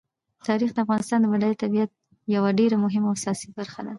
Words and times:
تاریخ 0.47 0.69
د 0.73 0.77
افغانستان 0.85 1.19
د 1.21 1.25
بډایه 1.31 1.61
طبیعت 1.63 1.89
یوه 2.35 2.49
ډېره 2.59 2.75
مهمه 2.85 3.07
او 3.09 3.15
اساسي 3.17 3.47
برخه 3.57 3.79
ده. 3.85 3.89